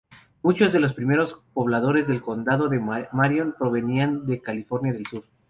Muchos 0.41 0.73
de 0.73 0.79
los 0.79 0.95
primeros 0.95 1.43
pobladores 1.53 2.07
del 2.07 2.23
Condado 2.23 2.69
de 2.69 2.79
Marion 2.79 3.53
provenían 3.55 4.25
de 4.25 4.41
Carolina 4.41 4.93
del 4.93 5.05
Sur. 5.05 5.25